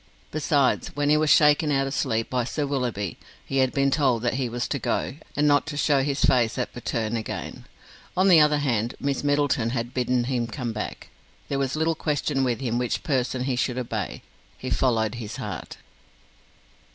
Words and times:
Besides, 0.31 0.87
when 0.95 1.11
he 1.11 1.17
was 1.17 1.29
shaken 1.29 1.71
out 1.71 1.85
of 1.85 1.93
sleep 1.93 2.27
by 2.31 2.43
Sir 2.43 2.65
Willoughby, 2.65 3.17
he 3.45 3.57
had 3.57 3.71
been 3.71 3.91
told 3.91 4.23
that 4.23 4.33
he 4.33 4.49
was 4.49 4.67
to 4.69 4.79
go, 4.79 5.13
and 5.35 5.47
not 5.47 5.67
to 5.67 5.77
show 5.77 6.01
his 6.01 6.25
face 6.25 6.57
at 6.57 6.73
Patterne 6.73 7.15
again. 7.15 7.65
On 8.17 8.27
the 8.27 8.39
other 8.39 8.57
hand, 8.57 8.95
Miss 8.99 9.23
Middleton 9.23 9.69
had 9.69 9.93
bidden 9.93 10.23
him 10.23 10.47
come 10.47 10.73
back. 10.73 11.09
There 11.49 11.59
was 11.59 11.75
little 11.75 11.93
question 11.93 12.43
with 12.43 12.59
him 12.61 12.79
which 12.79 13.03
person 13.03 13.43
he 13.43 13.55
should 13.55 13.77
obey: 13.77 14.23
he 14.57 14.71
followed 14.71 15.13
his 15.21 15.35
heart. 15.35 15.77